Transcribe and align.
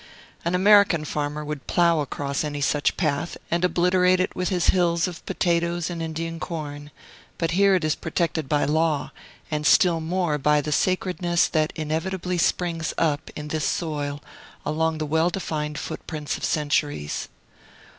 An 0.43 0.55
American 0.55 1.05
farmer 1.05 1.45
would 1.45 1.67
plough 1.67 1.99
across 1.99 2.43
any 2.43 2.59
such 2.59 2.97
path, 2.97 3.37
and 3.51 3.63
obliterate 3.63 4.19
it 4.19 4.35
with 4.35 4.49
his 4.49 4.69
hills 4.69 5.07
of 5.07 5.23
potatoes 5.27 5.91
and 5.91 6.01
Indian 6.01 6.39
corn; 6.39 6.89
but 7.37 7.51
here 7.51 7.75
it 7.75 7.83
is 7.83 7.93
protected 7.93 8.49
by 8.49 8.65
law, 8.65 9.11
and 9.51 9.63
still 9.63 9.99
more 10.01 10.39
by 10.39 10.59
the 10.59 10.71
sacredness 10.71 11.47
that 11.49 11.71
inevitably 11.75 12.39
springs 12.39 12.95
up, 12.97 13.29
in 13.35 13.49
this 13.49 13.65
soil, 13.65 14.23
along 14.65 14.97
the 14.97 15.05
well 15.05 15.29
defined 15.29 15.77
footprints 15.77 16.35
of 16.35 16.43
centuries. 16.43 17.29